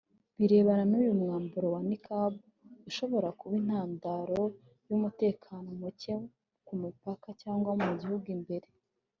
[0.37, 2.33] birebana n’uyu mwambaro wa Niqab
[2.89, 4.41] ushobora kuba intandaro
[4.87, 6.15] y’umutekano muke
[6.65, 8.67] ku mipaka cyangwa mu gihugu imbere